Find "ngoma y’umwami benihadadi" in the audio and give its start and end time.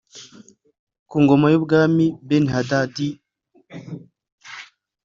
1.23-3.09